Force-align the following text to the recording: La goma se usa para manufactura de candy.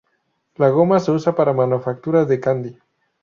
La 0.55 0.69
goma 0.69 0.99
se 0.99 1.11
usa 1.11 1.35
para 1.35 1.53
manufactura 1.53 2.25
de 2.25 2.39
candy. 2.39 2.75